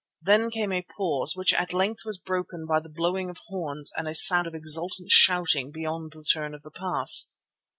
[0.23, 4.07] Then came a pause, which at length was broken by the blowing of horns and
[4.07, 7.29] a sound of exultant shouting beyond the turn of the pass.